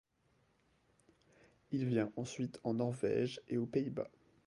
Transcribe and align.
Il 1.69 1.85
vient 1.85 2.11
ensuite 2.15 2.59
en 2.63 2.73
Norvège 2.73 3.39
et 3.49 3.59
aux 3.59 3.67
Pays-Bas. 3.67 4.09